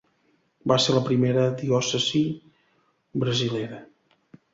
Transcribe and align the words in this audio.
Va 0.71 0.77
ser 0.85 0.93
la 0.95 1.03
primera 1.09 1.43
diòcesi 1.59 2.21
brasilera. 3.25 3.83